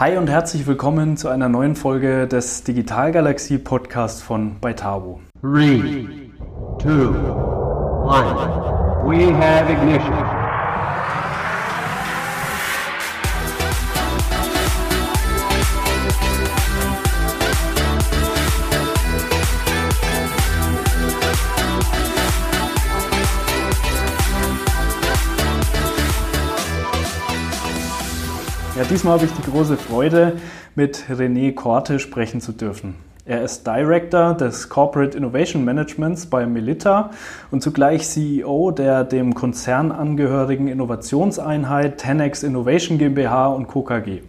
[0.00, 5.18] Hi und herzlich willkommen zu einer neuen Folge des Digitalgalaxie Podcasts von Beitabo.
[5.42, 6.06] 3,
[6.80, 7.10] 2, 1,
[9.02, 10.37] we have ignition.
[28.90, 30.36] Diesmal habe ich die große Freude,
[30.74, 32.94] mit René Korte sprechen zu dürfen.
[33.26, 37.10] Er ist Director des Corporate Innovation Managements bei Melita
[37.50, 43.82] und zugleich CEO der dem Konzern angehörigen Innovationseinheit 10x Innovation GmbH und Co.
[43.82, 44.22] KG.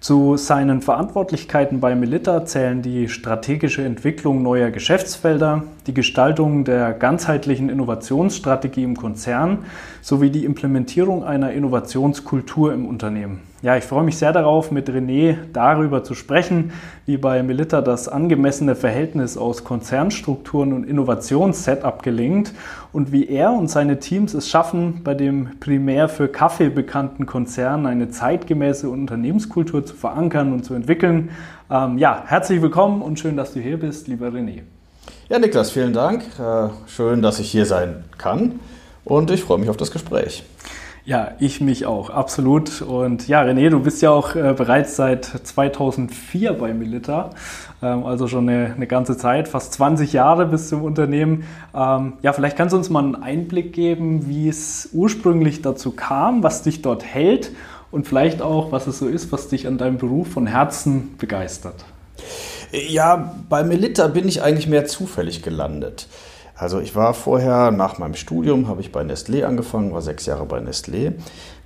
[0.00, 7.70] Zu seinen Verantwortlichkeiten bei Melita zählen die strategische Entwicklung neuer Geschäftsfelder, die Gestaltung der ganzheitlichen
[7.70, 9.64] Innovationsstrategie im Konzern
[10.02, 13.40] sowie die Implementierung einer Innovationskultur im Unternehmen.
[13.66, 16.70] Ja, ich freue mich sehr darauf, mit René darüber zu sprechen,
[17.04, 22.52] wie bei Melita das angemessene Verhältnis aus Konzernstrukturen und Innovationssetup gelingt
[22.92, 27.86] und wie er und seine Teams es schaffen, bei dem primär für Kaffee bekannten Konzern
[27.86, 31.30] eine zeitgemäße Unternehmenskultur zu verankern und zu entwickeln.
[31.68, 34.60] Ähm, ja, herzlich willkommen und schön, dass du hier bist, lieber René.
[35.28, 36.22] Ja, Niklas, vielen Dank.
[36.38, 38.60] Äh, schön, dass ich hier sein kann
[39.04, 40.44] und ich freue mich auf das Gespräch.
[41.06, 42.82] Ja, ich mich auch, absolut.
[42.82, 47.30] Und ja, René, du bist ja auch äh, bereits seit 2004 bei Milita,
[47.80, 51.44] ähm, also schon eine, eine, ganze Zeit, fast 20 Jahre bis zum Unternehmen.
[51.72, 56.42] Ähm, ja, vielleicht kannst du uns mal einen Einblick geben, wie es ursprünglich dazu kam,
[56.42, 57.52] was dich dort hält
[57.92, 61.84] und vielleicht auch, was es so ist, was dich an deinem Beruf von Herzen begeistert.
[62.72, 66.08] Ja, bei Melita bin ich eigentlich mehr zufällig gelandet.
[66.56, 70.46] Also ich war vorher, nach meinem Studium, habe ich bei Nestlé angefangen, war sechs Jahre
[70.46, 71.12] bei Nestlé.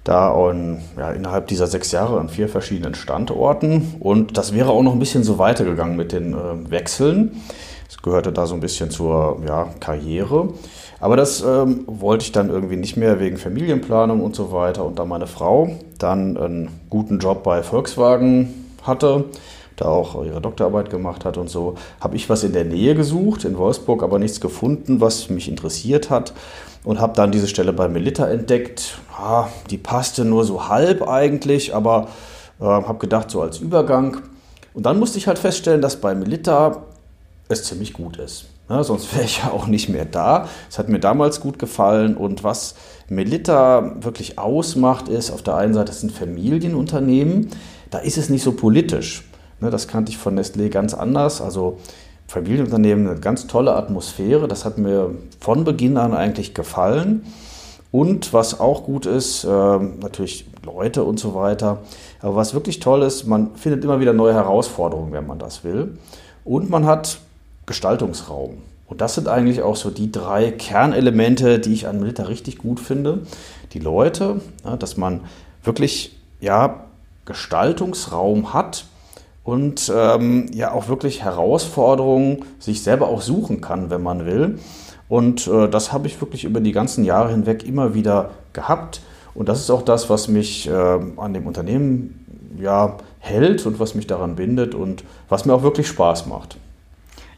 [0.03, 3.95] Da on, ja, innerhalb dieser sechs Jahre an vier verschiedenen Standorten.
[4.01, 7.43] Und das wäre auch noch ein bisschen so weitergegangen mit den äh, Wechseln.
[7.87, 10.55] Das gehörte da so ein bisschen zur ja, Karriere.
[11.01, 14.85] Aber das ähm, wollte ich dann irgendwie nicht mehr wegen Familienplanung und so weiter.
[14.85, 19.27] Und da meine Frau dann einen guten Job bei Volkswagen hatte,
[19.81, 23.45] da auch ihre Doktorarbeit gemacht hat und so, habe ich was in der Nähe gesucht,
[23.45, 26.33] in Wolfsburg, aber nichts gefunden, was mich interessiert hat
[26.85, 28.99] und habe dann diese Stelle bei Melita entdeckt.
[29.19, 32.09] Ja, die passte nur so halb eigentlich, aber
[32.61, 34.19] äh, habe gedacht, so als Übergang.
[34.75, 36.85] Und dann musste ich halt feststellen, dass bei Melita
[37.49, 38.47] es ziemlich gut ist.
[38.69, 40.49] Ja, sonst wäre ich ja auch nicht mehr da.
[40.71, 42.77] Es hat mir damals gut gefallen und was
[43.09, 47.51] Melita wirklich ausmacht, ist auf der einen Seite, es sind Familienunternehmen,
[47.91, 49.25] da ist es nicht so politisch.
[49.61, 51.41] Ne, das kannte ich von Nestlé ganz anders.
[51.41, 51.79] Also
[52.27, 54.49] Familienunternehmen, eine ganz tolle Atmosphäre.
[54.49, 57.25] Das hat mir von Beginn an eigentlich gefallen.
[57.93, 61.79] Und was auch gut ist, äh, natürlich Leute und so weiter.
[62.21, 65.99] Aber was wirklich toll ist, man findet immer wieder neue Herausforderungen, wenn man das will.
[66.45, 67.19] Und man hat
[67.67, 68.59] Gestaltungsraum.
[68.87, 72.81] Und das sind eigentlich auch so die drei Kernelemente, die ich an Milita richtig gut
[72.81, 73.21] finde.
[73.73, 75.21] Die Leute, ja, dass man
[75.63, 76.85] wirklich ja,
[77.25, 78.85] Gestaltungsraum hat,
[79.51, 84.61] und ähm, ja auch wirklich Herausforderungen sich selber auch suchen kann, wenn man will.
[85.09, 89.01] Und äh, das habe ich wirklich über die ganzen Jahre hinweg immer wieder gehabt.
[89.35, 92.25] Und das ist auch das, was mich äh, an dem Unternehmen
[92.61, 96.57] ja, hält und was mich daran bindet und was mir auch wirklich Spaß macht.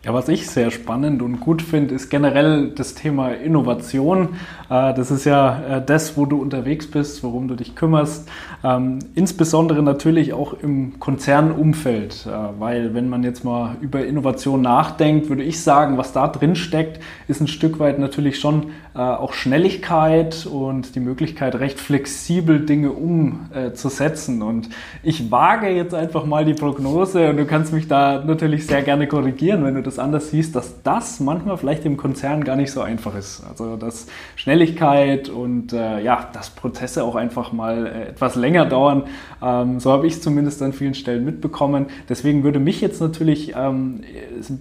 [0.04, 4.30] Ja, was ich sehr spannend und gut finde, ist generell das Thema Innovation.
[4.68, 8.28] Äh, das ist ja äh, das, wo du unterwegs bist, worum du dich kümmerst.
[8.64, 15.28] Ähm, insbesondere natürlich auch im Konzernumfeld, äh, weil wenn man jetzt mal über Innovation nachdenkt,
[15.28, 20.44] würde ich sagen, was da drin steckt, ist ein Stück weit natürlich schon auch Schnelligkeit
[20.44, 24.42] und die Möglichkeit, recht flexibel Dinge umzusetzen.
[24.42, 24.68] Und
[25.02, 29.06] ich wage jetzt einfach mal die Prognose und du kannst mich da natürlich sehr gerne
[29.06, 32.72] korrigieren, wenn du das das anders siehst, dass das manchmal vielleicht im Konzern gar nicht
[32.72, 33.42] so einfach ist.
[33.48, 39.04] Also dass Schnelligkeit und äh, ja, dass Prozesse auch einfach mal äh, etwas länger dauern.
[39.42, 41.86] Ähm, so habe ich es zumindest an vielen Stellen mitbekommen.
[42.08, 44.00] Deswegen würde mich jetzt natürlich ähm,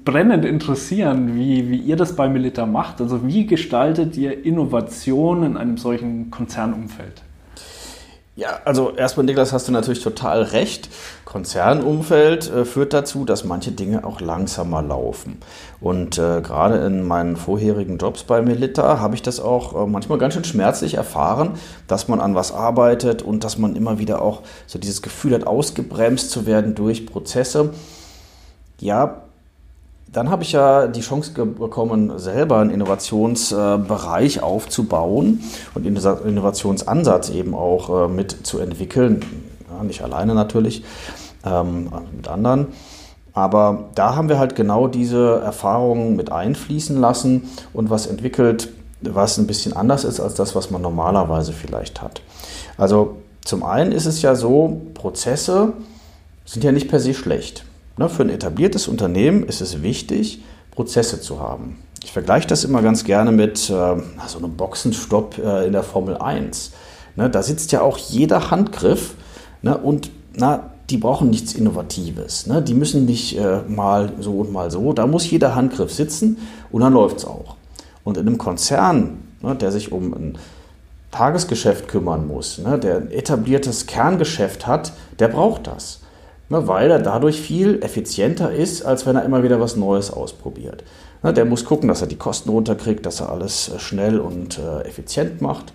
[0.04, 3.00] brennend interessieren, wie, wie ihr das bei Milita macht.
[3.00, 7.24] Also wie gestaltet ihr Innovation in einem solchen Konzernumfeld?
[8.38, 10.90] Ja, also erstmal, Niklas, hast du natürlich total recht.
[11.26, 15.40] Konzernumfeld äh, führt dazu, dass manche Dinge auch langsamer laufen.
[15.82, 20.18] Und äh, gerade in meinen vorherigen Jobs bei Melita habe ich das auch äh, manchmal
[20.18, 21.56] ganz schön schmerzlich erfahren,
[21.88, 25.46] dass man an was arbeitet und dass man immer wieder auch so dieses Gefühl hat,
[25.46, 27.74] ausgebremst zu werden durch Prozesse.
[28.80, 29.24] Ja,
[30.14, 35.42] dann habe ich ja die Chance bekommen, selber einen Innovationsbereich aufzubauen
[35.74, 39.24] und Innovationsansatz eben auch äh, mit zu entwickeln.
[39.70, 40.84] Ja, nicht alleine natürlich.
[41.46, 42.68] ähm, mit anderen.
[43.34, 48.70] Aber da haben wir halt genau diese Erfahrungen mit einfließen lassen und was entwickelt,
[49.02, 52.22] was ein bisschen anders ist als das, was man normalerweise vielleicht hat.
[52.78, 55.74] Also zum einen ist es ja so, Prozesse
[56.46, 57.64] sind ja nicht per se schlecht.
[57.98, 61.78] Ne, für ein etabliertes Unternehmen ist es wichtig, Prozesse zu haben.
[62.04, 63.96] Ich vergleiche das immer ganz gerne mit äh,
[64.28, 66.72] so einem Boxenstopp äh, in der Formel 1.
[67.16, 69.16] Ne, da sitzt ja auch jeder Handgriff
[69.62, 70.10] ne, und
[70.90, 72.50] die brauchen nichts Innovatives.
[72.66, 74.94] Die müssen nicht äh, mal so und mal so.
[74.94, 76.38] Da muss jeder Handgriff sitzen
[76.72, 77.58] und dann läuft es auch.
[78.06, 80.38] Und in einem Konzern, der sich um ein
[81.12, 86.00] Tagesgeschäft kümmern muss, der ein etabliertes Kerngeschäft hat, der braucht das.
[86.52, 90.84] Ne, weil er dadurch viel effizienter ist, als wenn er immer wieder was Neues ausprobiert.
[91.24, 94.60] Ne, der muss gucken, dass er die Kosten runterkriegt, dass er alles äh, schnell und
[94.60, 95.72] äh, effizient macht.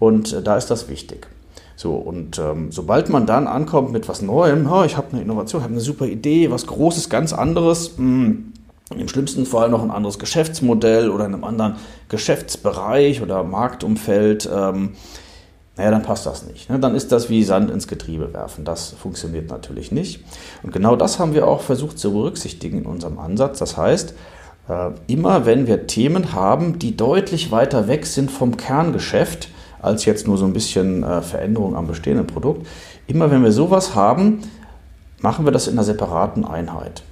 [0.00, 1.28] Und äh, da ist das wichtig.
[1.76, 5.62] So, und ähm, sobald man dann ankommt mit was Neuem, oh, ich habe eine Innovation,
[5.62, 8.52] habe eine super Idee, was Großes, ganz anderes, mh, hm,
[8.98, 11.76] im schlimmsten Fall noch ein anderes Geschäftsmodell oder in einem anderen
[12.08, 14.94] Geschäftsbereich oder Marktumfeld, ähm,
[15.76, 16.70] naja, dann passt das nicht.
[16.70, 16.78] Ne?
[16.78, 18.64] Dann ist das wie Sand ins Getriebe werfen.
[18.64, 20.24] Das funktioniert natürlich nicht.
[20.62, 23.58] Und genau das haben wir auch versucht zu berücksichtigen in unserem Ansatz.
[23.58, 24.14] Das heißt,
[24.68, 29.50] äh, immer wenn wir Themen haben, die deutlich weiter weg sind vom Kerngeschäft,
[29.82, 32.66] als jetzt nur so ein bisschen äh, Veränderung am bestehenden Produkt.
[33.06, 34.40] Immer wenn wir sowas haben,
[35.20, 37.02] machen wir das in einer separaten Einheit.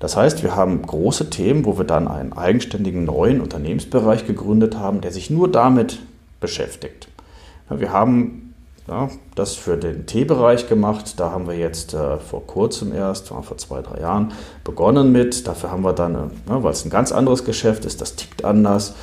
[0.00, 5.00] Das heißt, wir haben große Themen, wo wir dann einen eigenständigen neuen Unternehmensbereich gegründet haben,
[5.00, 6.00] der sich nur damit
[6.40, 7.07] beschäftigt.
[7.70, 8.54] Wir haben
[8.88, 11.20] ja, das für den T-Bereich gemacht.
[11.20, 14.32] Da haben wir jetzt äh, vor kurzem erst, vor zwei, drei Jahren,
[14.64, 15.46] begonnen mit.
[15.46, 18.94] Dafür haben wir dann, äh, weil es ein ganz anderes Geschäft ist, das tickt anders.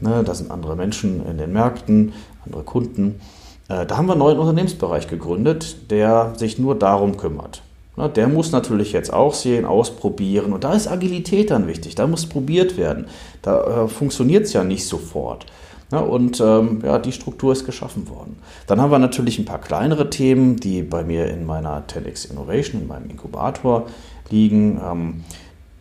[0.00, 2.12] Ne, da sind andere Menschen in den Märkten,
[2.44, 3.20] andere Kunden.
[3.68, 7.62] Äh, da haben wir einen neuen Unternehmensbereich gegründet, der sich nur darum kümmert.
[7.96, 10.52] Ne, der muss natürlich jetzt auch sehen, ausprobieren.
[10.52, 11.94] Und da ist Agilität dann wichtig.
[11.94, 13.06] Da muss probiert werden.
[13.40, 15.46] Da äh, funktioniert es ja nicht sofort.
[15.92, 18.36] Ne, und ähm, ja, die Struktur ist geschaffen worden.
[18.68, 22.82] Dann haben wir natürlich ein paar kleinere Themen, die bei mir in meiner 10x Innovation,
[22.82, 23.86] in meinem Inkubator
[24.30, 24.80] liegen.
[24.84, 25.24] Ähm,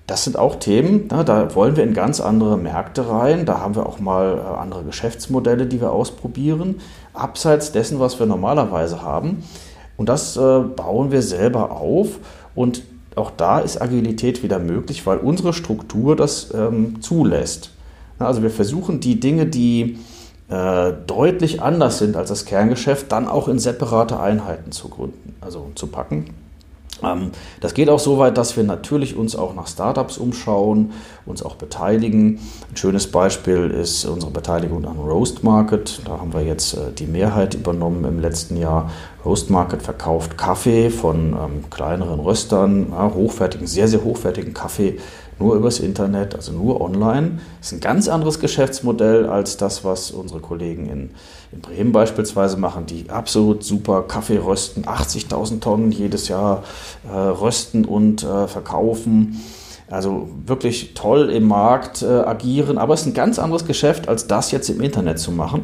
[0.07, 3.45] das sind auch Themen, ne, da wollen wir in ganz andere Märkte rein.
[3.45, 6.81] Da haben wir auch mal äh, andere Geschäftsmodelle, die wir ausprobieren,
[7.13, 9.43] abseits dessen, was wir normalerweise haben.
[9.95, 12.17] Und das äh, bauen wir selber auf.
[12.55, 12.81] Und
[13.15, 17.71] auch da ist Agilität wieder möglich, weil unsere Struktur das ähm, zulässt.
[18.19, 19.97] Also wir versuchen die Dinge, die
[20.49, 25.71] äh, deutlich anders sind als das Kerngeschäft, dann auch in separate Einheiten zu gründen, also
[25.75, 26.25] zu packen.
[27.03, 27.31] Ähm,
[27.61, 30.91] das geht auch so weit, dass wir natürlich uns auch nach Startups umschauen,
[31.25, 32.39] uns auch beteiligen.
[32.69, 36.01] Ein schönes Beispiel ist unsere Beteiligung an Roast Market.
[36.05, 38.91] Da haben wir jetzt äh, die Mehrheit übernommen im letzten Jahr.
[39.25, 44.97] Roast Market verkauft Kaffee von ähm, kleineren Röstern, ja, hochwertigen, sehr, sehr hochwertigen Kaffee
[45.39, 47.39] nur übers Internet, also nur online.
[47.59, 51.09] Das ist ein ganz anderes Geschäftsmodell als das, was unsere Kollegen in,
[51.51, 56.63] in Bremen beispielsweise machen, die absolut super Kaffee rösten, 80.000 Tonnen jedes Jahr
[57.11, 59.41] äh, rösten und äh, verkaufen.
[59.89, 64.27] Also wirklich toll im Markt äh, agieren, aber es ist ein ganz anderes Geschäft, als
[64.27, 65.63] das jetzt im Internet zu machen.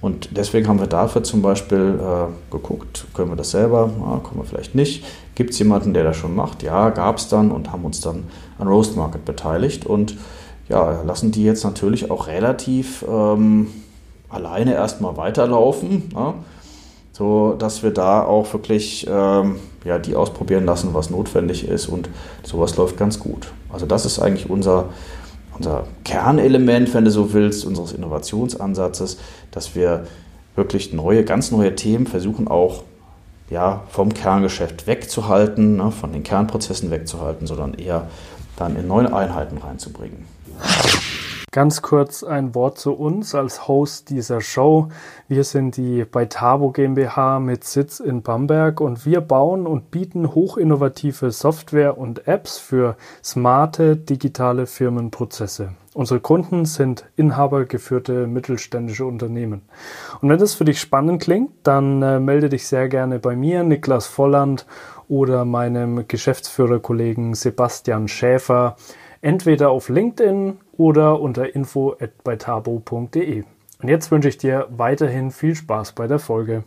[0.00, 4.38] Und deswegen haben wir dafür zum Beispiel äh, geguckt, können wir das selber, ja, können
[4.38, 5.02] wir vielleicht nicht.
[5.34, 6.62] Gibt es jemanden, der das schon macht?
[6.62, 8.24] Ja, gab es dann und haben uns dann
[8.58, 9.86] an Roast Market beteiligt.
[9.86, 10.16] Und
[10.68, 13.68] ja, lassen die jetzt natürlich auch relativ ähm,
[14.28, 16.34] alleine erstmal weiterlaufen, ja,
[17.12, 21.86] so dass wir da auch wirklich ähm, ja, die ausprobieren lassen, was notwendig ist.
[21.86, 22.08] Und
[22.42, 23.52] sowas läuft ganz gut.
[23.72, 24.86] Also das ist eigentlich unser,
[25.56, 29.18] unser Kernelement, wenn du so willst, unseres Innovationsansatzes,
[29.50, 30.06] dass wir
[30.56, 32.82] wirklich neue, ganz neue Themen versuchen auch
[33.50, 38.08] ja, vom Kerngeschäft wegzuhalten, ne, von den Kernprozessen wegzuhalten, sondern eher
[38.56, 40.26] dann in neue Einheiten reinzubringen.
[41.54, 44.88] Ganz kurz ein Wort zu uns als Host dieser Show.
[45.28, 51.30] Wir sind die Beitabo GmbH mit Sitz in Bamberg und wir bauen und bieten hochinnovative
[51.30, 55.74] Software und Apps für smarte digitale Firmenprozesse.
[55.94, 59.62] Unsere Kunden sind inhabergeführte mittelständische Unternehmen.
[60.20, 63.62] Und wenn das für dich spannend klingt, dann äh, melde dich sehr gerne bei mir,
[63.62, 64.66] Niklas Volland
[65.14, 68.74] oder meinem Geschäftsführerkollegen Sebastian Schäfer,
[69.20, 73.44] entweder auf LinkedIn oder unter info@beitabo.de.
[73.80, 76.64] Und jetzt wünsche ich dir weiterhin viel Spaß bei der Folge.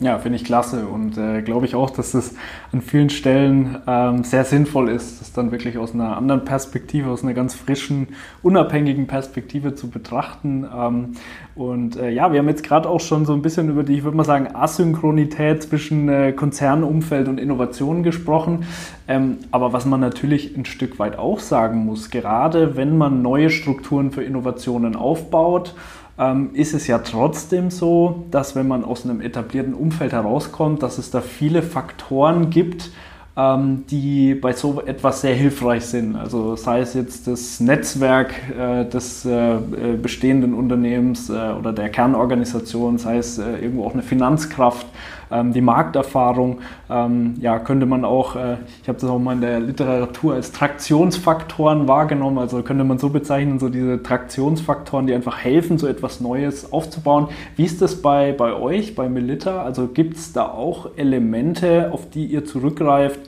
[0.00, 2.36] Ja, finde ich klasse und äh, glaube ich auch, dass das
[2.70, 7.24] an vielen Stellen ähm, sehr sinnvoll ist, das dann wirklich aus einer anderen Perspektive, aus
[7.24, 8.06] einer ganz frischen,
[8.40, 10.64] unabhängigen Perspektive zu betrachten.
[10.72, 11.14] Ähm,
[11.56, 14.04] und äh, ja, wir haben jetzt gerade auch schon so ein bisschen über die, ich
[14.04, 18.66] würde mal sagen, Asynchronität zwischen äh, Konzernumfeld und Innovation gesprochen.
[19.08, 23.50] Ähm, aber was man natürlich ein Stück weit auch sagen muss, gerade wenn man neue
[23.50, 25.74] Strukturen für Innovationen aufbaut,
[26.18, 30.98] ähm, ist es ja trotzdem so, dass wenn man aus einem etablierten Umfeld herauskommt, dass
[30.98, 32.90] es da viele Faktoren gibt,
[33.36, 36.16] ähm, die bei so etwas sehr hilfreich sind.
[36.16, 41.88] Also sei es jetzt das Netzwerk äh, des äh, äh bestehenden Unternehmens äh, oder der
[41.88, 44.86] Kernorganisation, sei es äh, irgendwo auch eine Finanzkraft
[45.30, 49.40] ähm, die Markterfahrung, ähm, ja, könnte man auch, äh, ich habe das auch mal in
[49.40, 55.38] der Literatur als Traktionsfaktoren wahrgenommen, also könnte man so bezeichnen, so diese Traktionsfaktoren, die einfach
[55.38, 57.28] helfen, so etwas Neues aufzubauen.
[57.56, 59.62] Wie ist das bei, bei euch, bei Melita?
[59.62, 63.20] Also gibt es da auch Elemente, auf die ihr zurückgreift,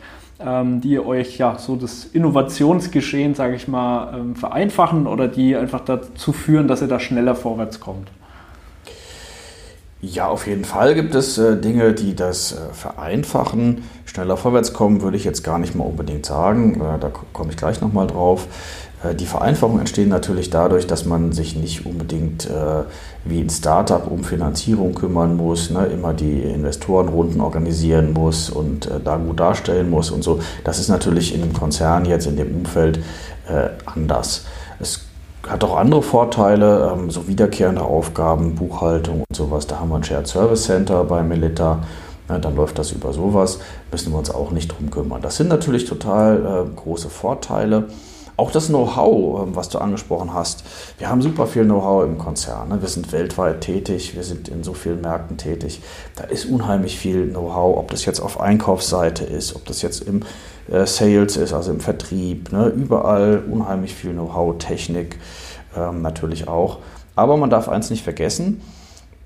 [0.45, 5.80] ähm, die euch ja so das Innovationsgeschehen, sage ich mal, ähm, vereinfachen oder die einfach
[5.80, 8.11] dazu führen, dass ihr da schneller vorwärts kommt?
[10.02, 13.85] Ja, auf jeden Fall gibt es äh, Dinge, die das äh, vereinfachen.
[14.07, 16.80] Schneller vorwärts kommen würde ich jetzt gar nicht mal unbedingt sagen.
[16.80, 18.47] Äh, da komme ich gleich nochmal drauf.
[19.02, 22.85] Äh, die Vereinfachungen entstehen natürlich dadurch, dass man sich nicht unbedingt äh,
[23.26, 25.85] wie ein Startup um Finanzierung kümmern muss, ne?
[25.87, 30.40] immer die Investorenrunden organisieren muss und äh, da gut darstellen muss und so.
[30.64, 33.00] Das ist natürlich in einem Konzern jetzt in dem Umfeld
[33.85, 34.45] anders.
[34.78, 35.10] Es
[35.49, 39.67] hat auch andere Vorteile, ähm, so wiederkehrende Aufgaben, Buchhaltung und sowas.
[39.67, 41.81] Da haben wir ein Shared Service Center bei Melita.
[42.29, 43.59] Ja, dann läuft das über sowas,
[43.91, 45.21] müssen wir uns auch nicht drum kümmern.
[45.21, 47.89] Das sind natürlich total äh, große Vorteile.
[48.41, 50.65] Auch das Know-how, ähm, was du angesprochen hast.
[50.97, 52.71] Wir haben super viel Know-how im Konzern.
[52.71, 52.81] Ne?
[52.81, 55.83] Wir sind weltweit tätig, wir sind in so vielen Märkten tätig.
[56.17, 60.23] Da ist unheimlich viel Know-how, ob das jetzt auf Einkaufsseite ist, ob das jetzt im
[60.73, 62.51] äh, Sales ist, also im Vertrieb.
[62.51, 62.69] Ne?
[62.69, 65.19] Überall unheimlich viel Know-how, Technik
[65.77, 66.79] ähm, natürlich auch.
[67.17, 68.63] Aber man darf eins nicht vergessen,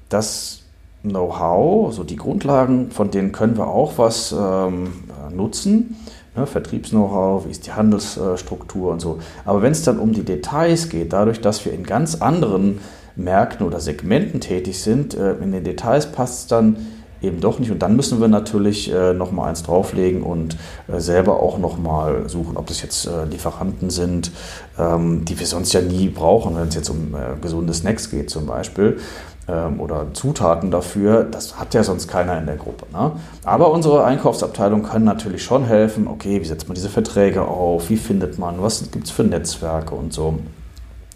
[0.09, 0.62] das
[1.04, 5.99] Know-how, so die Grundlagen, von denen können wir auch was ähm, nutzen.
[6.36, 9.20] Ne, Vertriebs-Know-how, wie ist die Handelsstruktur und so.
[9.44, 12.80] Aber wenn es dann um die Details geht, dadurch, dass wir in ganz anderen
[13.14, 16.76] Märkten oder Segmenten tätig sind, äh, in den Details passt es dann
[17.22, 17.70] eben doch nicht.
[17.70, 20.56] Und dann müssen wir natürlich äh, nochmal eins drauflegen und
[20.88, 24.32] äh, selber auch nochmal suchen, ob das jetzt äh, Lieferanten sind,
[24.78, 28.28] ähm, die wir sonst ja nie brauchen, wenn es jetzt um äh, gesunde Snacks geht
[28.28, 28.98] zum Beispiel
[29.46, 31.24] oder Zutaten dafür.
[31.24, 32.86] Das hat ja sonst keiner in der Gruppe.
[32.92, 33.12] Ne?
[33.44, 36.06] Aber unsere Einkaufsabteilung kann natürlich schon helfen.
[36.06, 37.90] Okay, wie setzt man diese Verträge auf?
[37.90, 38.62] Wie findet man?
[38.62, 40.38] Was gibt es für Netzwerke und so?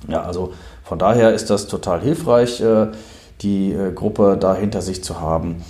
[0.08, 0.52] Ja, also
[0.84, 2.88] von daher ist das total hilfreich, äh,
[3.40, 5.62] die äh, Gruppe da hinter sich zu haben.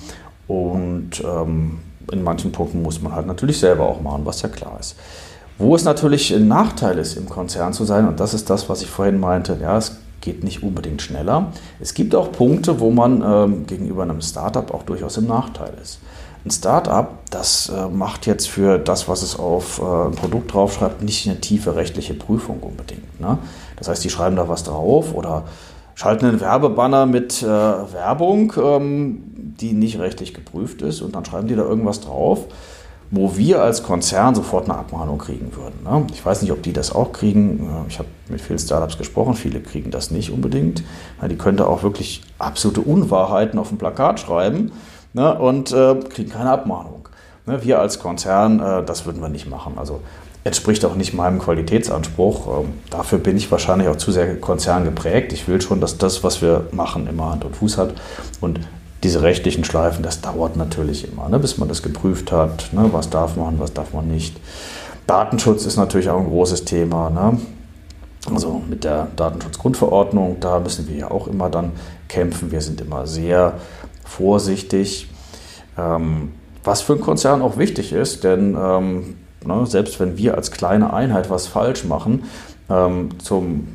[0.46, 1.78] Und ähm,
[2.10, 4.96] in manchen Punkten muss man halt natürlich selber auch machen, was ja klar ist.
[5.58, 8.82] Wo es natürlich ein Nachteil ist, im Konzern zu sein, und das ist das, was
[8.82, 11.52] ich vorhin meinte, ja, es geht nicht unbedingt schneller.
[11.80, 16.00] Es gibt auch Punkte, wo man ähm, gegenüber einem Startup auch durchaus im Nachteil ist.
[16.44, 21.02] Ein Startup, das äh, macht jetzt für das, was es auf äh, ein Produkt draufschreibt,
[21.02, 23.20] nicht eine tiefe rechtliche Prüfung unbedingt.
[23.20, 23.38] Ne?
[23.76, 25.44] Das heißt, die schreiben da was drauf oder
[25.94, 29.22] schalten einen Werbebanner mit äh, Werbung, ähm,
[29.60, 32.46] die nicht rechtlich geprüft ist und dann schreiben die da irgendwas drauf,
[33.10, 35.82] wo wir als Konzern sofort eine Abmahnung kriegen würden.
[35.84, 36.06] Ne?
[36.12, 37.86] Ich weiß nicht, ob die das auch kriegen.
[37.88, 40.82] Ich habe mit vielen Startups gesprochen, viele kriegen das nicht unbedingt.
[41.28, 44.72] Die können da auch wirklich absolute Unwahrheiten auf dem Plakat schreiben
[45.14, 45.38] ne?
[45.38, 47.08] und äh, kriegen keine Abmahnung.
[47.46, 47.64] Ne?
[47.64, 49.74] Wir als Konzern, äh, das würden wir nicht machen.
[49.76, 50.00] Also
[50.44, 52.60] entspricht auch nicht meinem Qualitätsanspruch.
[52.60, 55.32] Ähm, dafür bin ich wahrscheinlich auch zu sehr Konzern geprägt.
[55.32, 57.94] Ich will schon, dass das, was wir machen, immer Hand und Fuß hat.
[58.40, 58.60] Und
[59.02, 62.72] diese rechtlichen Schleifen, das dauert natürlich immer, ne, bis man das geprüft hat.
[62.72, 64.36] Ne, was darf man, was darf man nicht.
[65.06, 67.10] Datenschutz ist natürlich auch ein großes Thema.
[67.10, 67.40] Ne?
[68.32, 71.72] Also mit der Datenschutzgrundverordnung, da müssen wir ja auch immer dann
[72.08, 72.50] kämpfen.
[72.50, 73.54] Wir sind immer sehr
[74.04, 75.08] vorsichtig.
[75.78, 76.32] Ähm,
[76.64, 79.14] was für einen Konzern auch wichtig ist, denn ähm,
[79.44, 79.66] Ne?
[79.66, 82.24] Selbst wenn wir als kleine Einheit was falsch machen,
[82.68, 83.68] ähm, zum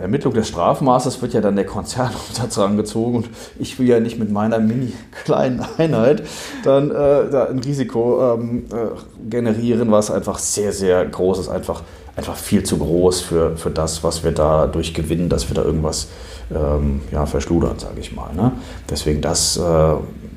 [0.00, 4.18] Ermittlung des Strafmaßes wird ja dann der Konzern unter gezogen und ich will ja nicht
[4.18, 4.92] mit meiner mini
[5.24, 6.22] kleinen Einheit
[6.64, 11.82] dann äh, da ein Risiko ähm, äh, generieren, was einfach sehr, sehr groß ist, einfach,
[12.16, 16.08] einfach viel zu groß für, für das, was wir dadurch gewinnen, dass wir da irgendwas
[16.54, 18.34] ähm, ja, verschludern, sage ich mal.
[18.34, 18.52] Ne?
[18.88, 19.94] Deswegen das äh,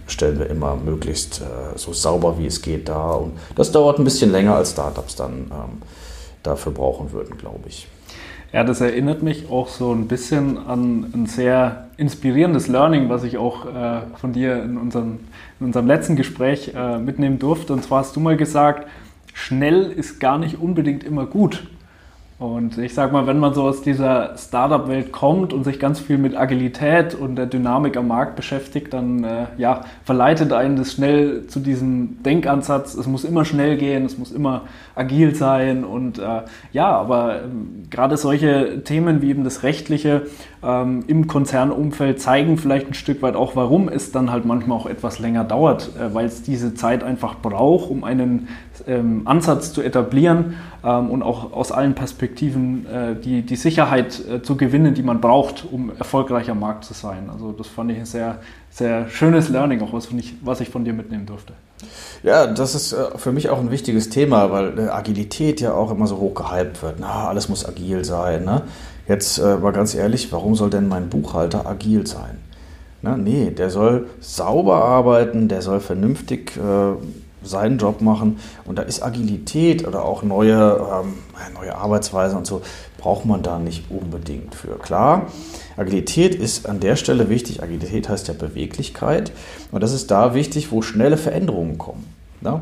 [0.07, 3.11] stellen wir immer möglichst äh, so sauber wie es geht da.
[3.11, 5.81] Und das dauert ein bisschen länger, als Startups dann ähm,
[6.43, 7.87] dafür brauchen würden, glaube ich.
[8.53, 13.39] Ja, das erinnert mich auch so ein bisschen an ein sehr inspirierendes Learning, was ich
[13.39, 15.21] auch äh, von dir in unserem,
[15.59, 17.73] in unserem letzten Gespräch äh, mitnehmen durfte.
[17.73, 18.87] Und zwar hast du mal gesagt,
[19.33, 21.65] schnell ist gar nicht unbedingt immer gut.
[22.39, 26.17] Und ich sag mal, wenn man so aus dieser Startup-Welt kommt und sich ganz viel
[26.17, 31.45] mit Agilität und der Dynamik am Markt beschäftigt, dann äh, ja, verleitet einen das schnell
[31.47, 34.63] zu diesem Denkansatz, es muss immer schnell gehen, es muss immer
[34.95, 35.85] agil sein.
[35.85, 40.23] Und äh, ja, aber ähm, gerade solche Themen wie eben das Rechtliche
[40.63, 44.87] ähm, im Konzernumfeld zeigen vielleicht ein Stück weit auch, warum es dann halt manchmal auch
[44.87, 48.47] etwas länger dauert, äh, weil es diese Zeit einfach braucht, um einen
[48.87, 54.41] ähm, Ansatz zu etablieren ähm, und auch aus allen Perspektiven äh, die, die Sicherheit äh,
[54.41, 57.29] zu gewinnen, die man braucht, um erfolgreicher Markt zu sein.
[57.31, 58.39] Also das fand ich ein sehr,
[58.69, 61.53] sehr schönes Learning, auch was, ich, was ich von dir mitnehmen durfte.
[62.23, 65.91] Ja, das ist äh, für mich auch ein wichtiges Thema, weil äh, Agilität ja auch
[65.91, 66.95] immer so hoch gehypt wird.
[66.99, 68.45] Na, alles muss agil sein.
[68.45, 68.63] Ne?
[69.07, 72.39] Jetzt äh, mal ganz ehrlich, warum soll denn mein Buchhalter agil sein?
[73.01, 76.93] Na, nee, der soll sauber arbeiten, der soll vernünftig äh,
[77.43, 78.39] seinen Job machen.
[78.65, 81.13] Und da ist Agilität oder auch neue, ähm,
[81.53, 82.61] neue Arbeitsweisen und so,
[82.97, 84.79] braucht man da nicht unbedingt für.
[84.79, 85.27] Klar,
[85.75, 87.61] Agilität ist an der Stelle wichtig.
[87.61, 89.31] Agilität heißt ja Beweglichkeit.
[89.71, 92.05] Und das ist da wichtig, wo schnelle Veränderungen kommen.
[92.41, 92.61] Ja?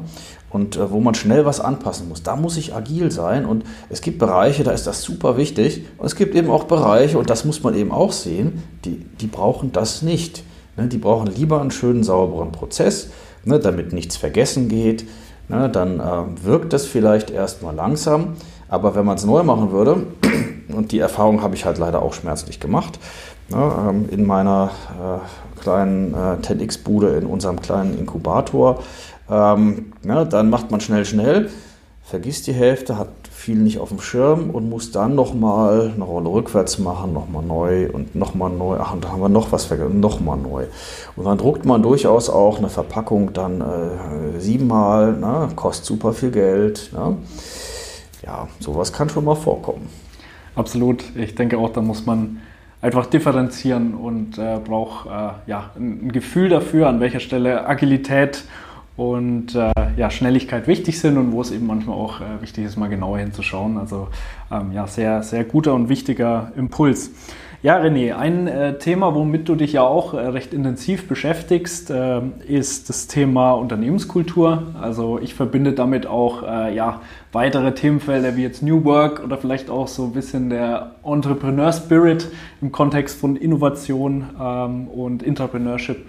[0.50, 2.24] Und äh, wo man schnell was anpassen muss.
[2.24, 3.46] Da muss ich agil sein.
[3.46, 5.84] Und es gibt Bereiche, da ist das super wichtig.
[5.98, 9.28] Und es gibt eben auch Bereiche, und das muss man eben auch sehen, die, die
[9.28, 10.44] brauchen das nicht.
[10.76, 10.88] Ne?
[10.88, 13.10] Die brauchen lieber einen schönen, sauberen Prozess
[13.44, 15.06] ne, damit nichts vergessen geht.
[15.50, 18.36] Ne, dann äh, wirkt das vielleicht erstmal langsam,
[18.70, 20.08] aber wenn man es neu machen würde,
[20.70, 23.00] und die Erfahrung habe ich halt leider auch schmerzlich gemacht,
[23.50, 28.82] ne, ähm, in meiner äh, kleinen äh, TEDx-Bude, in unserem kleinen Inkubator,
[29.30, 31.50] ähm, ne, dann macht man schnell, schnell,
[32.04, 33.10] vergisst die Hälfte, hat
[33.42, 37.90] viel nicht auf dem Schirm und muss dann nochmal eine Rolle rückwärts machen, nochmal neu
[37.92, 38.78] und nochmal neu.
[38.80, 40.66] Ach, und da haben wir noch was vergessen, nochmal neu.
[41.16, 45.50] Und dann druckt man durchaus auch eine Verpackung dann äh, siebenmal, ne?
[45.56, 46.92] kostet super viel Geld.
[46.94, 47.18] Ne?
[48.24, 49.90] Ja, sowas kann schon mal vorkommen.
[50.56, 51.04] Absolut.
[51.16, 52.42] Ich denke auch, da muss man
[52.80, 58.44] einfach differenzieren und äh, braucht äh, ja, ein Gefühl dafür, an welcher Stelle Agilität
[59.02, 62.78] und äh, ja, Schnelligkeit wichtig sind und wo es eben manchmal auch äh, wichtig ist,
[62.78, 63.80] mal genauer hinzuschauen.
[63.80, 64.10] Also
[64.52, 67.10] ähm, ja, sehr, sehr guter und wichtiger Impuls.
[67.64, 72.22] Ja, René, ein äh, Thema, womit du dich ja auch äh, recht intensiv beschäftigst, äh,
[72.48, 74.76] ist das Thema Unternehmenskultur.
[74.80, 79.72] Also ich verbinde damit auch äh, ja, weitere Themenfelder wie jetzt New Work oder vielleicht
[79.72, 82.30] auch so ein bisschen der Entrepreneur Spirit
[82.62, 86.06] im Kontext von Innovation ähm, und Entrepreneurship.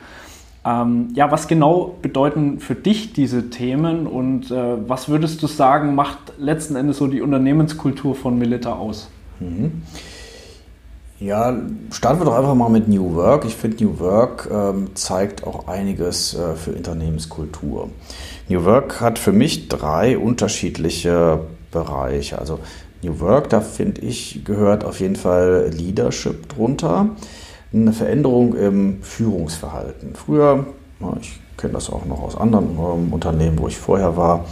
[0.65, 5.97] Ähm, ja, was genau bedeuten für dich diese Themen und äh, was würdest du sagen,
[5.97, 9.09] macht letzten Endes so die Unternehmenskultur von Melita aus?
[9.41, 9.83] Mhm.
[11.19, 11.57] Ja,
[11.93, 13.45] starten wir doch einfach mal mit New Work.
[13.45, 17.91] Ich finde, New Work ähm, zeigt auch einiges äh, für Unternehmenskultur.
[18.49, 22.39] New Work hat für mich drei unterschiedliche Bereiche.
[22.39, 22.59] Also
[23.03, 27.11] New Work, da finde ich, gehört auf jeden Fall Leadership drunter
[27.73, 30.15] eine Veränderung im Führungsverhalten.
[30.15, 30.67] Früher,
[31.21, 34.45] ich kenne das auch noch aus anderen ähm, Unternehmen, wo ich vorher war,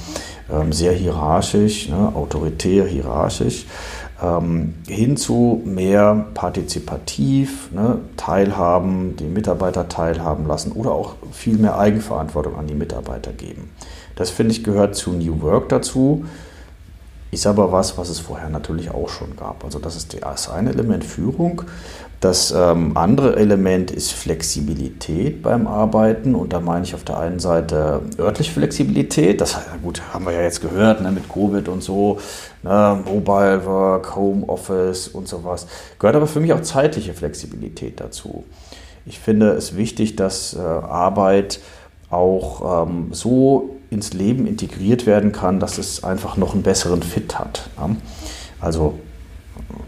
[0.51, 3.67] ähm, sehr hierarchisch, ne, autoritär, hierarchisch,
[4.23, 11.79] ähm, hin zu mehr partizipativ, ne, teilhaben, die Mitarbeiter teilhaben lassen oder auch viel mehr
[11.79, 13.71] Eigenverantwortung an die Mitarbeiter geben.
[14.17, 16.25] Das finde ich gehört zu New Work dazu.
[17.31, 19.65] Ist aber was, was es vorher natürlich auch schon gab.
[19.65, 21.63] Also das ist das eine Element Führung.
[22.21, 26.35] Das ähm, andere Element ist Flexibilität beim Arbeiten.
[26.35, 29.41] Und da meine ich auf der einen Seite örtliche Flexibilität.
[29.41, 32.19] Das gut, haben wir ja jetzt gehört ne, mit Covid und so.
[32.63, 35.67] Ne, Mobile Work, Home Office und sowas.
[35.99, 38.45] Gehört aber für mich auch zeitliche Flexibilität dazu.
[39.07, 41.61] Ich finde es wichtig, dass äh, Arbeit
[42.11, 47.39] auch ähm, so ins Leben integriert werden kann, dass es einfach noch einen besseren Fit
[47.39, 47.69] hat.
[47.79, 47.97] Ne?
[48.61, 48.99] Also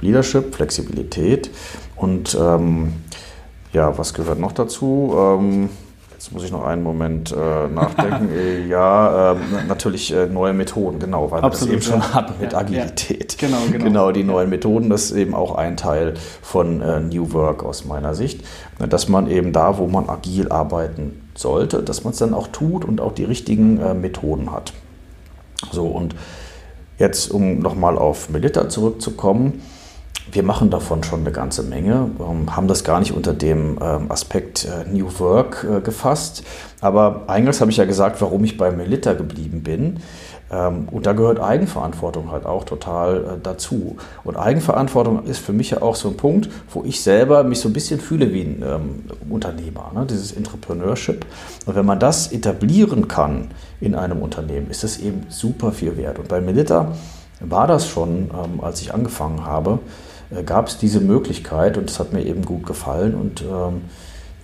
[0.01, 1.51] Leadership, Flexibilität
[1.97, 2.95] und ähm,
[3.73, 5.15] ja, was gehört noch dazu?
[5.17, 5.71] Ähm,
[6.13, 8.29] jetzt muss ich noch einen Moment äh, nachdenken.
[8.69, 9.37] Ja, äh,
[9.69, 12.03] natürlich äh, neue Methoden, genau, weil Absolut, wir das eben ja.
[12.03, 13.41] schon hatten mit ja, Agilität.
[13.41, 13.49] Ja.
[13.49, 13.85] Genau, genau.
[13.85, 17.85] genau, die neuen Methoden, das ist eben auch ein Teil von äh, New Work aus
[17.85, 18.45] meiner Sicht,
[18.79, 22.85] dass man eben da, wo man agil arbeiten sollte, dass man es dann auch tut
[22.85, 24.73] und auch die richtigen äh, Methoden hat.
[25.71, 26.15] So, und
[26.99, 29.63] jetzt, um nochmal auf Melita zurückzukommen,
[30.31, 34.11] wir machen davon schon eine ganze Menge, ähm, haben das gar nicht unter dem ähm,
[34.11, 36.45] Aspekt äh, New Work äh, gefasst.
[36.81, 39.99] Aber eingangs habe ich ja gesagt, warum ich bei Melita geblieben bin.
[40.53, 43.97] Ähm, und da gehört Eigenverantwortung halt auch total äh, dazu.
[44.23, 47.69] Und Eigenverantwortung ist für mich ja auch so ein Punkt, wo ich selber mich so
[47.69, 50.07] ein bisschen fühle wie ein ähm, Unternehmer, ne?
[50.07, 51.25] dieses Entrepreneurship.
[51.67, 53.49] Und wenn man das etablieren kann
[53.81, 56.19] in einem Unternehmen, ist es eben super viel wert.
[56.19, 56.93] Und bei Melita
[57.41, 59.79] war das schon, ähm, als ich angefangen habe,
[60.31, 63.83] äh, gab es diese Möglichkeit und es hat mir eben gut gefallen und ähm,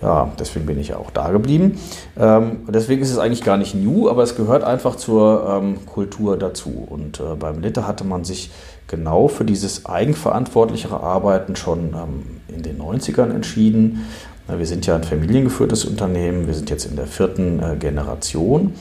[0.01, 1.79] ja, deswegen bin ich ja auch da geblieben.
[2.17, 6.37] Ähm, deswegen ist es eigentlich gar nicht new, aber es gehört einfach zur ähm, Kultur
[6.37, 6.87] dazu.
[6.89, 8.51] Und äh, beim Litter hatte man sich
[8.87, 14.05] genau für dieses eigenverantwortlichere Arbeiten schon ähm, in den 90ern entschieden.
[14.47, 18.73] Wir sind ja ein familiengeführtes Unternehmen, wir sind jetzt in der vierten äh, Generation.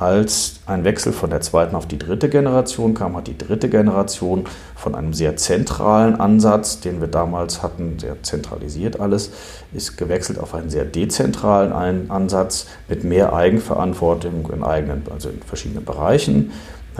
[0.00, 4.46] Als ein Wechsel von der zweiten auf die dritte Generation kam, hat die dritte Generation
[4.74, 9.30] von einem sehr zentralen Ansatz, den wir damals hatten, sehr zentralisiert alles,
[9.74, 15.84] ist gewechselt auf einen sehr dezentralen Ansatz mit mehr Eigenverantwortung in eigenen, also in verschiedenen
[15.84, 16.50] Bereichen.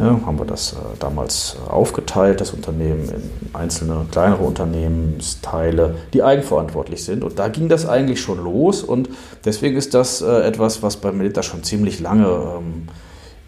[0.01, 6.23] Ja, haben wir das äh, damals äh, aufgeteilt, das Unternehmen in einzelne kleinere Unternehmensteile, die
[6.23, 7.25] eigenverantwortlich sind.
[7.25, 9.09] Und da ging das eigentlich schon los und
[9.45, 12.89] deswegen ist das äh, etwas, was bei Melita schon ziemlich lange ähm,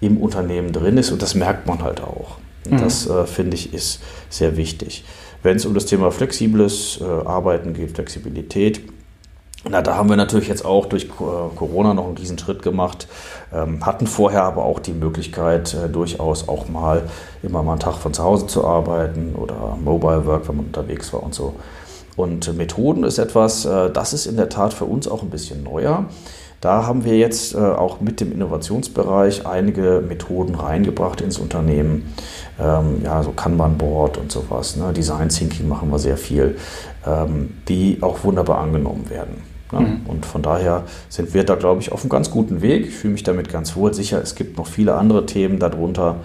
[0.01, 2.38] im Unternehmen drin ist und das merkt man halt auch.
[2.69, 2.79] Mhm.
[2.79, 5.05] das äh, finde ich ist sehr wichtig.
[5.43, 8.81] Wenn es um das Thema flexibles Arbeiten geht, Flexibilität,
[9.68, 13.07] na, da haben wir natürlich jetzt auch durch Corona noch einen riesen Schritt gemacht,
[13.53, 17.03] ähm, hatten vorher aber auch die Möglichkeit, äh, durchaus auch mal
[17.42, 21.12] immer mal einen Tag von zu Hause zu arbeiten oder Mobile Work, wenn man unterwegs
[21.12, 21.55] war und so.
[22.16, 25.62] Und Methoden ist etwas, äh, das ist in der Tat für uns auch ein bisschen
[25.62, 26.07] neuer.
[26.61, 32.14] Da haben wir jetzt äh, auch mit dem Innovationsbereich einige Methoden reingebracht ins Unternehmen.
[32.61, 34.77] Ähm, ja, so Kanban-Board und sowas.
[34.77, 34.92] Ne?
[34.92, 36.57] Design Thinking machen wir sehr viel,
[37.05, 39.52] ähm, die auch wunderbar angenommen werden.
[39.73, 39.81] Ne?
[39.81, 40.01] Mhm.
[40.07, 42.87] Und von daher sind wir da, glaube ich, auf einem ganz guten Weg.
[42.87, 43.93] Ich fühle mich damit ganz wohl.
[43.95, 46.17] Sicher, es gibt noch viele andere Themen darunter.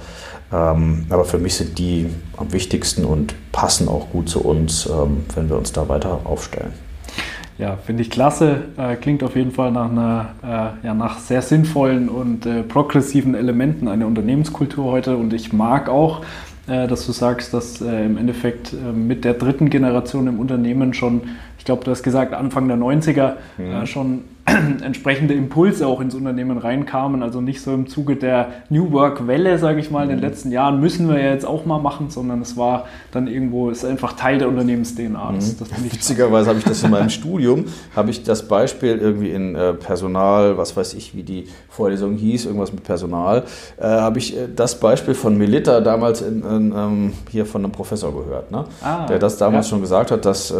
[0.51, 2.07] Ähm, aber für mich sind die
[2.37, 6.73] am wichtigsten und passen auch gut zu uns, ähm, wenn wir uns da weiter aufstellen.
[7.57, 8.65] Ja, finde ich klasse.
[8.77, 13.33] Äh, klingt auf jeden Fall nach einer, äh, ja, nach sehr sinnvollen und äh, progressiven
[13.33, 15.17] Elementen einer Unternehmenskultur heute.
[15.17, 16.21] Und ich mag auch,
[16.67, 20.93] äh, dass du sagst, dass äh, im Endeffekt äh, mit der dritten Generation im Unternehmen
[20.93, 21.21] schon,
[21.67, 23.85] glaube, du hast gesagt, Anfang der 90er mhm.
[23.85, 24.23] schon
[24.81, 27.21] entsprechende Impulse auch ins Unternehmen reinkamen.
[27.21, 30.23] Also nicht so im Zuge der New Work-Welle, sage ich mal, in den mhm.
[30.23, 33.83] letzten Jahren müssen wir ja jetzt auch mal machen, sondern es war dann irgendwo, ist
[33.83, 35.31] einfach Teil der Unternehmens-DNA.
[35.31, 35.39] Mhm.
[35.91, 40.57] Witzigerweise habe ich das in meinem Studium, habe ich das Beispiel irgendwie in äh, Personal,
[40.57, 43.43] was weiß ich, wie die Vorlesung hieß, irgendwas mit Personal,
[43.77, 47.73] äh, habe ich äh, das Beispiel von Melita damals in, in, ähm, hier von einem
[47.73, 48.63] Professor gehört, ne?
[48.81, 49.71] Ah, der das damals ja.
[49.71, 50.55] schon gesagt hat, dass äh,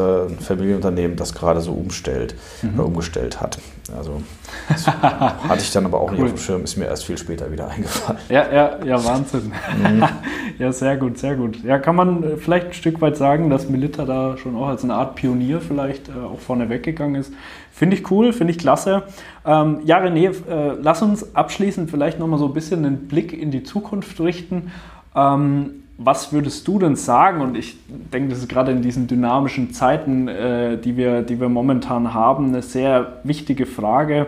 [0.97, 2.79] ein Familienunternehmen das gerade so umstellt, mhm.
[2.79, 3.59] umgestellt hat.
[3.95, 4.21] Also
[5.01, 6.15] hatte ich dann aber auch cool.
[6.15, 8.19] nicht auf dem Schirm, ist mir erst viel später wieder eingefallen.
[8.29, 9.51] Ja, ja, ja, Wahnsinn.
[9.77, 10.03] Mhm.
[10.59, 11.63] ja, sehr gut, sehr gut.
[11.63, 14.83] Ja, kann man äh, vielleicht ein Stück weit sagen, dass Melita da schon auch als
[14.83, 17.31] eine Art Pionier vielleicht äh, auch vorne weggegangen ist.
[17.71, 19.03] Finde ich cool, finde ich klasse.
[19.45, 23.51] Ähm, ja, René, äh, lass uns abschließend vielleicht nochmal so ein bisschen einen Blick in
[23.51, 24.71] die Zukunft richten.
[25.15, 27.41] Ähm, was würdest du denn sagen?
[27.41, 31.49] Und ich denke, das ist gerade in diesen dynamischen Zeiten, äh, die, wir, die wir
[31.49, 34.27] momentan haben, eine sehr wichtige Frage.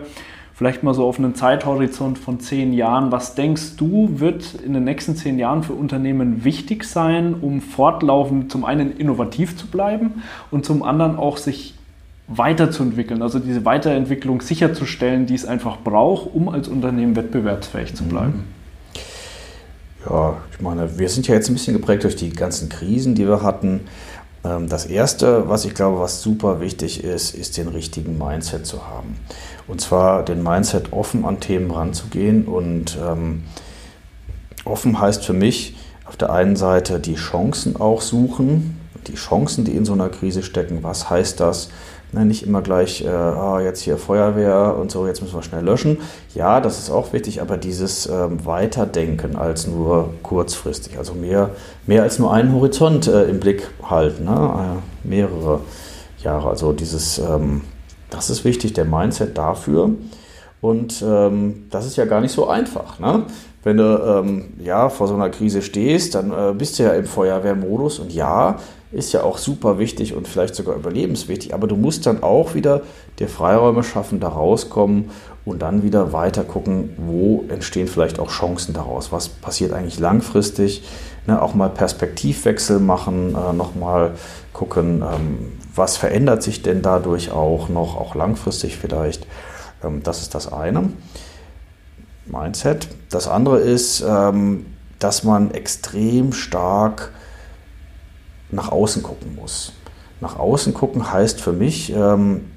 [0.52, 3.12] Vielleicht mal so auf einen Zeithorizont von zehn Jahren.
[3.12, 8.52] Was denkst du, wird in den nächsten zehn Jahren für Unternehmen wichtig sein, um fortlaufend
[8.52, 11.74] zum einen innovativ zu bleiben und zum anderen auch sich
[12.26, 18.08] weiterzuentwickeln, also diese Weiterentwicklung sicherzustellen, die es einfach braucht, um als Unternehmen wettbewerbsfähig zu mhm.
[18.08, 18.32] bleiben?
[18.32, 18.59] Mhm.
[20.08, 23.26] Ja, ich meine, wir sind ja jetzt ein bisschen geprägt durch die ganzen Krisen, die
[23.26, 23.80] wir hatten.
[24.44, 28.86] Ähm, das Erste, was ich glaube, was super wichtig ist, ist den richtigen Mindset zu
[28.88, 29.16] haben.
[29.68, 32.46] Und zwar den Mindset, offen an Themen ranzugehen.
[32.46, 33.42] Und ähm,
[34.64, 39.76] offen heißt für mich auf der einen Seite die Chancen auch suchen, die Chancen, die
[39.76, 40.82] in so einer Krise stecken.
[40.82, 41.68] Was heißt das?
[42.12, 45.64] Ne, nicht immer gleich, äh, ah, jetzt hier Feuerwehr und so, jetzt müssen wir schnell
[45.64, 45.98] löschen.
[46.34, 51.50] Ja, das ist auch wichtig, aber dieses ähm, Weiterdenken als nur kurzfristig, also mehr,
[51.86, 54.80] mehr als nur einen Horizont äh, im Blick halten, ne?
[55.04, 55.60] äh, mehrere
[56.18, 56.48] Jahre.
[56.48, 57.60] Also dieses, ähm,
[58.10, 59.90] das ist wichtig, der Mindset dafür.
[60.60, 62.98] Und ähm, das ist ja gar nicht so einfach.
[62.98, 63.22] Ne?
[63.62, 67.04] Wenn du ähm, ja, vor so einer Krise stehst, dann äh, bist du ja im
[67.04, 68.58] Feuerwehrmodus und ja,
[68.92, 72.82] ist ja auch super wichtig und vielleicht sogar überlebenswichtig, aber du musst dann auch wieder
[73.18, 75.10] dir Freiräume schaffen, da rauskommen
[75.44, 79.12] und dann wieder weiter gucken, wo entstehen vielleicht auch Chancen daraus.
[79.12, 80.82] Was passiert eigentlich langfristig?
[81.26, 84.12] Ne, auch mal Perspektivwechsel machen, äh, nochmal
[84.52, 89.26] gucken, ähm, was verändert sich denn dadurch auch noch, auch langfristig vielleicht.
[89.84, 90.90] Ähm, das ist das eine.
[92.26, 92.88] Mindset.
[93.10, 94.66] Das andere ist, ähm,
[94.98, 97.12] dass man extrem stark
[98.52, 99.72] nach außen gucken muss.
[100.20, 102.50] Nach außen gucken heißt für mich, ähm,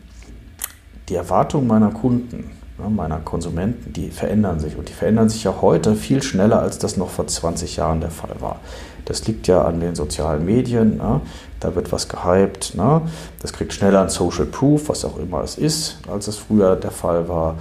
[1.09, 4.77] die Erwartungen meiner Kunden, ne, meiner Konsumenten, die verändern sich.
[4.77, 8.11] Und die verändern sich ja heute viel schneller, als das noch vor 20 Jahren der
[8.11, 8.59] Fall war.
[9.05, 10.97] Das liegt ja an den sozialen Medien.
[10.97, 11.21] Ne?
[11.59, 12.75] Da wird was gehypt.
[12.75, 13.01] Ne?
[13.41, 16.91] Das kriegt schneller ein Social Proof, was auch immer es ist, als es früher der
[16.91, 17.55] Fall war.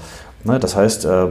[0.44, 0.58] Ne?
[0.58, 1.28] Das heißt, äh,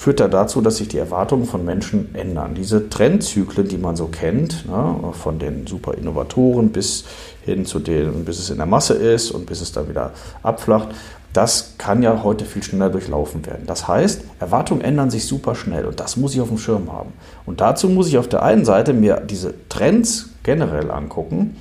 [0.00, 2.54] führt da dazu, dass sich die Erwartungen von Menschen ändern.
[2.54, 7.04] Diese Trendzyklen, die man so kennt, ne, von den super Innovatoren bis
[7.44, 10.88] hin zu denen, bis es in der Masse ist und bis es dann wieder abflacht,
[11.34, 13.66] das kann ja heute viel schneller durchlaufen werden.
[13.66, 17.12] Das heißt, Erwartungen ändern sich super schnell und das muss ich auf dem Schirm haben.
[17.44, 21.58] Und dazu muss ich auf der einen Seite mir diese Trends generell angucken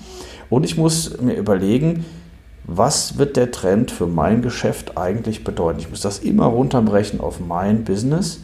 [0.49, 2.06] und ich muss mir überlegen,
[2.65, 5.80] was wird der Trend für mein Geschäft eigentlich bedeuten.
[5.80, 8.41] Ich muss das immer runterbrechen auf mein Business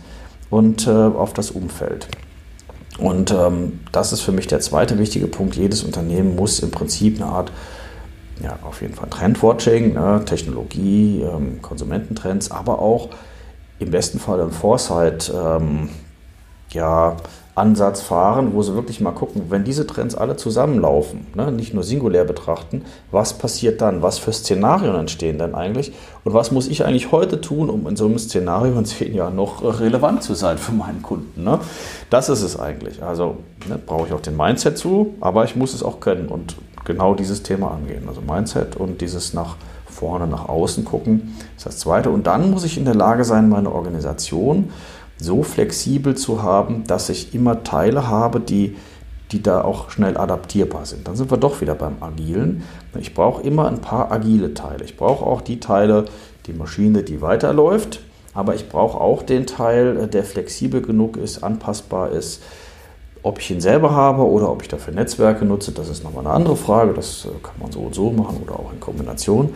[0.50, 2.08] und äh, auf das Umfeld.
[2.98, 5.56] Und ähm, das ist für mich der zweite wichtige Punkt.
[5.56, 7.52] Jedes Unternehmen muss im Prinzip eine Art,
[8.42, 13.10] ja, auf jeden Fall Trendwatching, ne, Technologie, ähm, Konsumententrends, aber auch
[13.80, 15.90] im besten Fall ein Foresight, ähm,
[16.72, 17.18] ja,
[17.56, 21.84] Ansatz fahren, wo sie wirklich mal gucken, wenn diese Trends alle zusammenlaufen, ne, nicht nur
[21.84, 25.94] singulär betrachten, was passiert dann, was für Szenarien entstehen dann eigentlich
[26.26, 29.38] und was muss ich eigentlich heute tun, um in so einem Szenario in zehn Jahren
[29.38, 31.46] noch relevant zu sein für meinen Kunden.
[31.46, 31.60] Ne?
[32.10, 33.02] Das ist es eigentlich.
[33.02, 33.38] Also
[33.70, 37.16] ne, brauche ich auch den Mindset zu, aber ich muss es auch können und genau
[37.16, 38.04] dieses Thema angehen.
[38.10, 42.10] Also Mindset und dieses nach vorne, nach außen gucken ist das Zweite.
[42.10, 44.72] Und dann muss ich in der Lage sein, meine Organisation
[45.18, 48.76] so flexibel zu haben, dass ich immer Teile habe, die,
[49.32, 51.08] die da auch schnell adaptierbar sind.
[51.08, 52.64] Dann sind wir doch wieder beim Agilen.
[53.00, 54.84] Ich brauche immer ein paar agile Teile.
[54.84, 56.06] Ich brauche auch die Teile,
[56.46, 58.02] die Maschine, die weiterläuft,
[58.34, 62.44] aber ich brauche auch den Teil, der flexibel genug ist, anpassbar ist.
[63.24, 66.36] Ob ich ihn selber habe oder ob ich dafür Netzwerke nutze, das ist nochmal eine
[66.36, 66.94] andere Frage.
[66.94, 69.50] Das äh, kann man so und so machen oder auch in Kombination.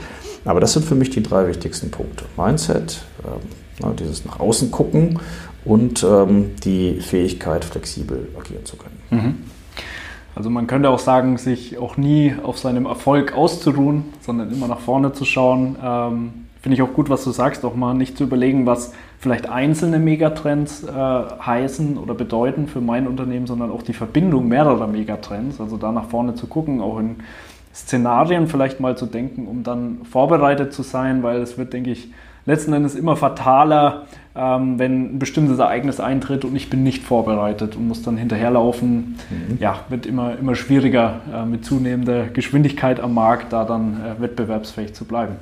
[0.43, 2.25] Aber das sind für mich die drei wichtigsten Punkte.
[2.35, 5.19] Mindset, ähm, dieses nach außen gucken
[5.65, 9.01] und ähm, die Fähigkeit, flexibel agieren zu können.
[9.09, 9.37] Mhm.
[10.35, 14.79] Also man könnte auch sagen, sich auch nie auf seinem Erfolg auszuruhen, sondern immer nach
[14.79, 15.75] vorne zu schauen.
[15.83, 19.49] Ähm, Finde ich auch gut, was du sagst, auch mal nicht zu überlegen, was vielleicht
[19.49, 25.61] einzelne Megatrends äh, heißen oder bedeuten für mein Unternehmen, sondern auch die Verbindung mehrerer Megatrends.
[25.61, 27.17] Also da nach vorne zu gucken, auch in
[27.73, 32.09] Szenarien vielleicht mal zu denken, um dann vorbereitet zu sein, weil es wird, denke ich,
[32.49, 37.75] letzten Endes immer fataler, ähm, wenn ein bestimmtes Ereignis eintritt und ich bin nicht vorbereitet
[37.75, 39.17] und muss dann hinterherlaufen.
[39.29, 39.57] Mhm.
[39.59, 44.93] Ja, wird immer, immer schwieriger äh, mit zunehmender Geschwindigkeit am Markt, da dann äh, wettbewerbsfähig
[44.93, 45.35] zu bleiben.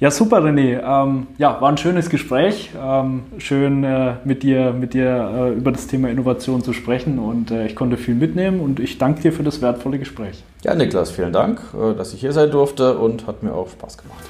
[0.00, 0.80] Ja, super, René.
[0.82, 2.70] Ähm, ja, war ein schönes Gespräch.
[2.78, 7.52] Ähm, schön äh, mit dir, mit dir äh, über das Thema Innovation zu sprechen und
[7.52, 10.42] äh, ich konnte viel mitnehmen und ich danke dir für das wertvolle Gespräch.
[10.64, 13.98] Ja, Niklas, vielen Dank, äh, dass ich hier sein durfte und hat mir auch Spaß
[13.98, 14.24] gemacht.